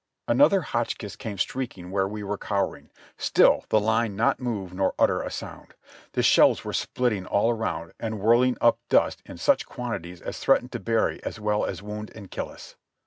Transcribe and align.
Another 0.27 0.61
Hotchkiss 0.63 1.15
came 1.15 1.37
shrieking 1.37 1.91
where 1.91 2.07
we 2.07 2.23
were 2.23 2.35
cowering, 2.35 2.89
still 3.19 3.65
the 3.69 3.79
line 3.79 4.15
not 4.15 4.39
move 4.39 4.73
nor 4.73 4.95
utter 4.97 5.21
a 5.21 5.29
sound; 5.29 5.75
the 6.13 6.23
shells 6.23 6.65
were 6.65 6.73
splitting 6.73 7.27
all 7.27 7.51
around 7.51 7.93
and 7.99 8.19
whirling 8.19 8.55
the 8.59 8.73
dust 8.89 9.19
up 9.23 9.29
in 9.29 9.37
such 9.37 9.67
cjuantities 9.67 10.19
as 10.19 10.39
threatened 10.39 10.71
to 10.71 10.79
bury 10.79 11.23
as 11.23 11.39
well 11.39 11.65
as 11.65 11.83
wound 11.83 12.11
and 12.15 12.31
kill 12.31 12.49
us. 12.49 12.75